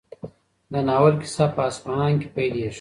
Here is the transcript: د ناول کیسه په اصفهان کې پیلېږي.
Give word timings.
د 0.71 0.73
ناول 0.87 1.15
کیسه 1.21 1.45
په 1.55 1.61
اصفهان 1.69 2.11
کې 2.21 2.27
پیلېږي. 2.35 2.69